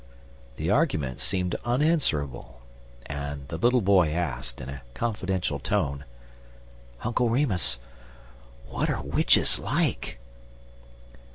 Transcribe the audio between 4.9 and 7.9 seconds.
confidential tone: "Uncle Remus,